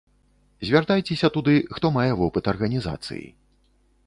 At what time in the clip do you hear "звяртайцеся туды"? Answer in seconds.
0.69-1.55